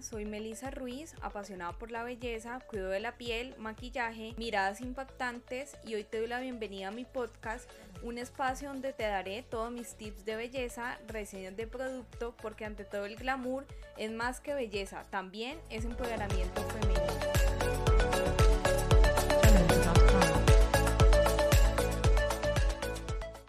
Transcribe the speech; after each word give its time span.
soy 0.00 0.24
Melissa 0.24 0.70
Ruiz, 0.70 1.14
apasionada 1.20 1.72
por 1.72 1.90
la 1.90 2.04
belleza, 2.04 2.60
cuido 2.68 2.90
de 2.90 3.00
la 3.00 3.16
piel, 3.18 3.54
maquillaje, 3.58 4.32
miradas 4.38 4.80
impactantes 4.80 5.76
y 5.84 5.96
hoy 5.96 6.04
te 6.04 6.20
doy 6.20 6.28
la 6.28 6.38
bienvenida 6.38 6.88
a 6.88 6.90
mi 6.92 7.04
podcast, 7.04 7.68
un 8.04 8.18
espacio 8.18 8.68
donde 8.68 8.92
te 8.92 9.02
daré 9.02 9.42
todos 9.42 9.72
mis 9.72 9.96
tips 9.96 10.24
de 10.24 10.36
belleza, 10.36 10.98
reseñas 11.08 11.56
de 11.56 11.66
producto, 11.66 12.34
porque 12.40 12.66
ante 12.66 12.84
todo 12.84 13.04
el 13.04 13.16
glamour 13.16 13.66
es 13.96 14.12
más 14.12 14.40
que 14.40 14.54
belleza, 14.54 15.02
también 15.10 15.58
es 15.70 15.84
empoderamiento 15.84 16.62
femenino. 16.62 17.02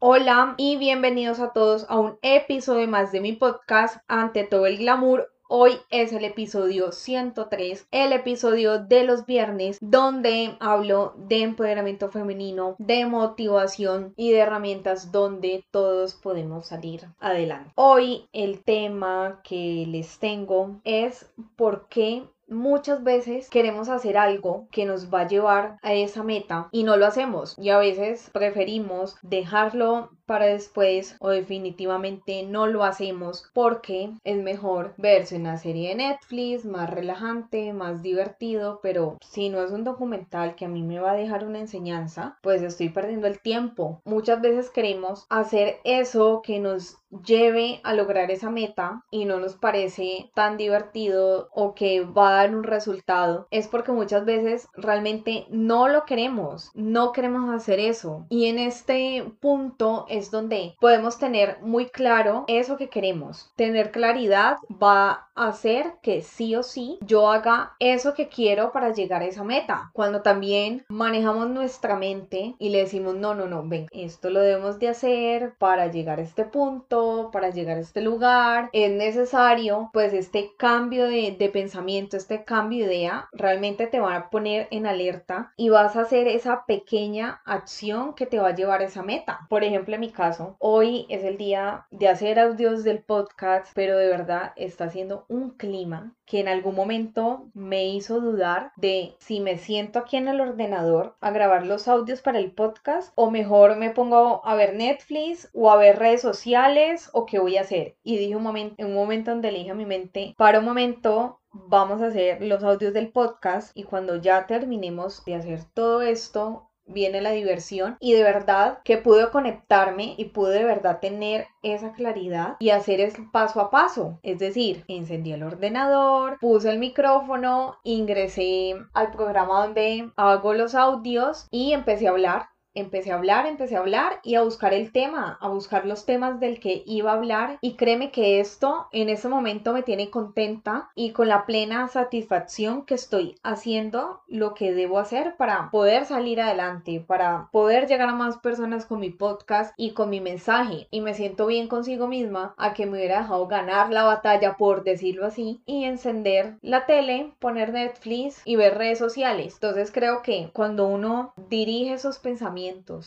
Hola 0.00 0.54
y 0.56 0.78
bienvenidos 0.78 1.38
a 1.38 1.52
todos 1.52 1.86
a 1.88 2.00
un 2.00 2.18
episodio 2.22 2.88
más 2.88 3.12
de 3.12 3.20
mi 3.20 3.34
podcast 3.34 3.98
Ante 4.08 4.42
todo 4.42 4.66
el 4.66 4.78
glamour. 4.78 5.32
Hoy 5.54 5.72
es 5.90 6.14
el 6.14 6.24
episodio 6.24 6.92
103, 6.92 7.86
el 7.90 8.14
episodio 8.14 8.78
de 8.78 9.04
los 9.04 9.26
viernes, 9.26 9.76
donde 9.82 10.56
hablo 10.60 11.12
de 11.18 11.42
empoderamiento 11.42 12.08
femenino, 12.10 12.74
de 12.78 13.04
motivación 13.04 14.14
y 14.16 14.32
de 14.32 14.38
herramientas 14.38 15.12
donde 15.12 15.62
todos 15.70 16.14
podemos 16.14 16.68
salir 16.68 17.06
adelante. 17.20 17.70
Hoy 17.74 18.30
el 18.32 18.64
tema 18.64 19.42
que 19.44 19.84
les 19.86 20.18
tengo 20.18 20.80
es 20.84 21.30
por 21.56 21.86
qué 21.90 22.24
muchas 22.48 23.02
veces 23.02 23.50
queremos 23.50 23.88
hacer 23.88 24.16
algo 24.16 24.68
que 24.70 24.84
nos 24.84 25.12
va 25.12 25.22
a 25.22 25.28
llevar 25.28 25.78
a 25.82 25.92
esa 25.94 26.22
meta 26.22 26.68
y 26.70 26.84
no 26.84 26.96
lo 26.96 27.06
hacemos 27.06 27.56
y 27.58 27.70
a 27.70 27.78
veces 27.78 28.30
preferimos 28.32 29.16
dejarlo 29.22 30.10
para 30.32 30.46
después 30.46 31.14
o 31.20 31.28
definitivamente 31.28 32.42
no 32.42 32.66
lo 32.66 32.84
hacemos 32.84 33.50
porque 33.52 34.12
es 34.24 34.42
mejor 34.42 34.94
verse 34.96 35.36
una 35.36 35.58
serie 35.58 35.90
de 35.90 35.96
Netflix 35.96 36.64
más 36.64 36.88
relajante, 36.88 37.74
más 37.74 38.00
divertido, 38.00 38.80
pero 38.82 39.18
si 39.20 39.50
no 39.50 39.62
es 39.62 39.72
un 39.72 39.84
documental 39.84 40.54
que 40.54 40.64
a 40.64 40.68
mí 40.68 40.82
me 40.82 41.00
va 41.00 41.10
a 41.10 41.16
dejar 41.16 41.44
una 41.44 41.58
enseñanza, 41.58 42.38
pues 42.42 42.62
estoy 42.62 42.88
perdiendo 42.88 43.26
el 43.26 43.40
tiempo. 43.40 44.00
Muchas 44.06 44.40
veces 44.40 44.70
queremos 44.70 45.26
hacer 45.28 45.80
eso 45.84 46.40
que 46.42 46.60
nos 46.60 46.96
lleve 47.26 47.80
a 47.84 47.92
lograr 47.94 48.30
esa 48.30 48.50
meta 48.50 49.04
y 49.10 49.26
no 49.26 49.38
nos 49.38 49.56
parece 49.56 50.30
tan 50.34 50.56
divertido 50.56 51.48
o 51.52 51.74
que 51.74 52.00
va 52.04 52.30
a 52.30 52.34
dar 52.42 52.54
un 52.54 52.64
resultado, 52.64 53.46
es 53.50 53.68
porque 53.68 53.92
muchas 53.92 54.24
veces 54.24 54.68
realmente 54.74 55.46
no 55.50 55.88
lo 55.88 56.04
queremos, 56.04 56.70
no 56.74 57.12
queremos 57.12 57.54
hacer 57.54 57.78
eso. 57.80 58.26
Y 58.30 58.46
en 58.46 58.58
este 58.58 59.30
punto 59.40 60.06
es 60.08 60.21
donde 60.30 60.76
podemos 60.80 61.18
tener 61.18 61.58
muy 61.62 61.86
claro 61.86 62.44
eso 62.48 62.76
que 62.76 62.88
queremos. 62.88 63.50
Tener 63.56 63.90
claridad 63.90 64.58
va 64.70 65.28
a 65.34 65.48
hacer 65.48 65.94
que 66.02 66.22
sí 66.22 66.54
o 66.54 66.62
sí 66.62 66.98
yo 67.00 67.30
haga 67.30 67.72
eso 67.78 68.14
que 68.14 68.28
quiero 68.28 68.72
para 68.72 68.92
llegar 68.92 69.22
a 69.22 69.26
esa 69.26 69.44
meta. 69.44 69.90
Cuando 69.92 70.22
también 70.22 70.84
manejamos 70.88 71.48
nuestra 71.50 71.96
mente 71.96 72.54
y 72.58 72.68
le 72.68 72.78
decimos, 72.78 73.14
no, 73.14 73.34
no, 73.34 73.46
no, 73.46 73.66
ven, 73.66 73.86
esto 73.90 74.30
lo 74.30 74.40
debemos 74.40 74.78
de 74.78 74.88
hacer 74.88 75.54
para 75.58 75.88
llegar 75.88 76.18
a 76.18 76.22
este 76.22 76.44
punto, 76.44 77.30
para 77.32 77.50
llegar 77.50 77.78
a 77.78 77.80
este 77.80 78.00
lugar, 78.00 78.70
es 78.72 78.90
necesario, 78.92 79.90
pues 79.92 80.12
este 80.12 80.52
cambio 80.56 81.06
de, 81.06 81.34
de 81.38 81.48
pensamiento, 81.48 82.16
este 82.16 82.44
cambio 82.44 82.86
de 82.86 82.92
idea, 82.92 83.28
realmente 83.32 83.86
te 83.86 84.00
va 84.00 84.16
a 84.16 84.30
poner 84.30 84.68
en 84.70 84.86
alerta 84.86 85.52
y 85.56 85.68
vas 85.68 85.96
a 85.96 86.02
hacer 86.02 86.28
esa 86.28 86.64
pequeña 86.66 87.40
acción 87.44 88.14
que 88.14 88.26
te 88.26 88.38
va 88.38 88.48
a 88.48 88.54
llevar 88.54 88.80
a 88.80 88.84
esa 88.84 89.02
meta. 89.02 89.46
Por 89.48 89.64
ejemplo, 89.64 89.94
mi 90.02 90.10
caso, 90.10 90.56
hoy 90.58 91.06
es 91.10 91.22
el 91.22 91.38
día 91.38 91.86
de 91.92 92.08
hacer 92.08 92.40
audios 92.40 92.82
del 92.82 93.04
podcast, 93.04 93.70
pero 93.72 93.96
de 93.96 94.08
verdad 94.08 94.52
está 94.56 94.86
haciendo 94.86 95.26
un 95.28 95.50
clima 95.50 96.16
que 96.26 96.40
en 96.40 96.48
algún 96.48 96.74
momento 96.74 97.46
me 97.54 97.86
hizo 97.86 98.20
dudar 98.20 98.72
de 98.74 99.14
si 99.20 99.38
me 99.38 99.58
siento 99.58 100.00
aquí 100.00 100.16
en 100.16 100.26
el 100.26 100.40
ordenador 100.40 101.14
a 101.20 101.30
grabar 101.30 101.64
los 101.64 101.86
audios 101.86 102.20
para 102.20 102.40
el 102.40 102.50
podcast 102.50 103.12
o 103.14 103.30
mejor 103.30 103.76
me 103.76 103.90
pongo 103.90 104.44
a 104.44 104.56
ver 104.56 104.74
Netflix 104.74 105.48
o 105.54 105.70
a 105.70 105.76
ver 105.76 106.00
redes 106.00 106.20
sociales 106.20 107.08
o 107.12 107.24
qué 107.24 107.38
voy 107.38 107.56
a 107.56 107.60
hacer. 107.60 107.96
Y 108.02 108.16
dije 108.16 108.34
un 108.34 108.42
momento, 108.42 108.74
en 108.78 108.88
un 108.88 108.94
momento 108.94 109.30
donde 109.30 109.52
le 109.52 109.58
dije 109.58 109.70
a 109.70 109.74
mi 109.74 109.86
mente, 109.86 110.34
para 110.36 110.58
un 110.58 110.64
momento, 110.64 111.38
vamos 111.52 112.02
a 112.02 112.06
hacer 112.06 112.42
los 112.42 112.64
audios 112.64 112.92
del 112.92 113.12
podcast 113.12 113.70
y 113.76 113.84
cuando 113.84 114.16
ya 114.16 114.48
terminemos 114.48 115.24
de 115.24 115.36
hacer 115.36 115.60
todo 115.72 116.02
esto, 116.02 116.71
viene 116.86 117.20
la 117.20 117.30
diversión 117.30 117.96
y 118.00 118.12
de 118.12 118.22
verdad 118.22 118.80
que 118.84 118.98
pude 118.98 119.30
conectarme 119.30 120.14
y 120.16 120.26
pude 120.26 120.58
de 120.58 120.64
verdad 120.64 121.00
tener 121.00 121.46
esa 121.62 121.92
claridad 121.92 122.56
y 122.58 122.70
hacer 122.70 123.00
el 123.00 123.12
paso 123.30 123.60
a 123.60 123.70
paso. 123.70 124.18
Es 124.22 124.38
decir, 124.38 124.84
encendí 124.88 125.32
el 125.32 125.42
ordenador, 125.42 126.38
puse 126.40 126.70
el 126.70 126.78
micrófono, 126.78 127.76
ingresé 127.84 128.74
al 128.94 129.10
programa 129.10 129.66
donde 129.66 130.10
hago 130.16 130.54
los 130.54 130.74
audios 130.74 131.46
y 131.50 131.72
empecé 131.72 132.06
a 132.06 132.10
hablar 132.10 132.48
empecé 132.74 133.12
a 133.12 133.16
hablar, 133.16 133.46
empecé 133.46 133.76
a 133.76 133.80
hablar 133.80 134.20
y 134.22 134.34
a 134.34 134.42
buscar 134.42 134.72
el 134.72 134.92
tema, 134.92 135.38
a 135.40 135.48
buscar 135.48 135.86
los 135.86 136.06
temas 136.06 136.40
del 136.40 136.60
que 136.60 136.82
iba 136.86 137.10
a 137.10 137.14
hablar 137.14 137.58
y 137.60 137.74
créeme 137.74 138.10
que 138.10 138.40
esto 138.40 138.88
en 138.92 139.08
ese 139.08 139.28
momento 139.28 139.72
me 139.72 139.82
tiene 139.82 140.10
contenta 140.10 140.90
y 140.94 141.10
con 141.10 141.28
la 141.28 141.44
plena 141.46 141.88
satisfacción 141.88 142.84
que 142.84 142.94
estoy 142.94 143.36
haciendo 143.42 144.22
lo 144.28 144.54
que 144.54 144.72
debo 144.72 144.98
hacer 144.98 145.36
para 145.36 145.70
poder 145.70 146.06
salir 146.06 146.40
adelante, 146.40 147.04
para 147.06 147.48
poder 147.52 147.86
llegar 147.86 148.08
a 148.08 148.14
más 148.14 148.38
personas 148.38 148.86
con 148.86 149.00
mi 149.00 149.10
podcast 149.10 149.74
y 149.76 149.90
con 149.90 150.10
mi 150.10 150.20
mensaje 150.20 150.88
y 150.90 151.00
me 151.00 151.14
siento 151.14 151.46
bien 151.46 151.68
consigo 151.68 152.06
misma 152.06 152.54
a 152.56 152.72
que 152.74 152.86
me 152.86 152.98
hubiera 152.98 153.20
dejado 153.20 153.46
ganar 153.46 153.90
la 153.90 154.04
batalla 154.04 154.56
por 154.56 154.84
decirlo 154.84 155.26
así 155.26 155.62
y 155.66 155.84
encender 155.84 156.56
la 156.62 156.86
tele, 156.86 157.32
poner 157.38 157.72
Netflix 157.72 158.40
y 158.44 158.56
ver 158.56 158.78
redes 158.78 158.98
sociales. 158.98 159.54
Entonces 159.54 159.90
creo 159.92 160.22
que 160.22 160.50
cuando 160.52 160.86
uno 160.86 161.34
dirige 161.48 161.94
esos 161.94 162.18
pensamientos 162.18 162.61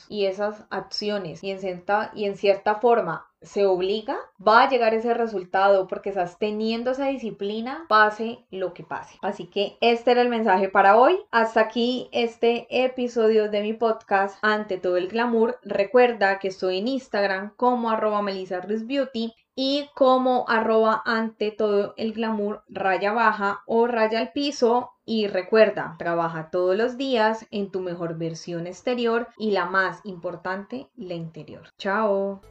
y 0.09 0.25
esas 0.25 0.65
acciones 0.69 1.43
y 1.43 1.51
en 1.51 1.59
cierta, 1.59 2.11
y 2.13 2.25
en 2.25 2.35
cierta 2.35 2.75
forma 2.75 3.27
se 3.41 3.65
obliga, 3.65 4.17
va 4.45 4.63
a 4.63 4.69
llegar 4.69 4.93
ese 4.93 5.13
resultado 5.13 5.87
porque 5.87 6.09
estás 6.09 6.39
teniendo 6.39 6.91
esa 6.91 7.07
disciplina, 7.07 7.85
pase 7.87 8.39
lo 8.49 8.73
que 8.73 8.83
pase. 8.83 9.17
Así 9.21 9.47
que 9.47 9.77
este 9.81 10.11
era 10.11 10.21
el 10.21 10.29
mensaje 10.29 10.67
para 10.67 10.97
hoy. 10.97 11.19
Hasta 11.31 11.61
aquí 11.61 12.09
este 12.11 12.67
episodio 12.69 13.49
de 13.49 13.61
mi 13.61 13.73
podcast 13.73 14.37
Ante 14.41 14.77
todo 14.77 14.97
el 14.97 15.07
glamour. 15.07 15.59
Recuerda 15.63 16.39
que 16.39 16.47
estoy 16.47 16.79
en 16.79 16.87
Instagram 16.87 17.53
como 17.55 17.91
arroba 17.91 18.21
Beauty 18.23 19.33
y 19.55 19.89
como 19.95 20.45
arroba 20.49 21.01
ante 21.05 21.51
todo 21.51 21.93
el 21.95 22.11
glamour 22.11 22.63
raya 22.67 23.13
baja 23.13 23.63
o 23.65 23.87
raya 23.87 24.19
al 24.19 24.33
piso 24.33 24.91
y 25.05 25.27
recuerda, 25.27 25.95
trabaja 25.97 26.49
todos 26.49 26.75
los 26.75 26.97
días 26.97 27.45
en 27.51 27.71
tu 27.71 27.79
mejor 27.79 28.17
versión 28.17 28.67
exterior 28.67 29.27
y 29.37 29.51
la 29.51 29.65
más 29.65 30.01
importante, 30.03 30.87
la 30.95 31.13
interior. 31.13 31.69
Chao. 31.77 32.41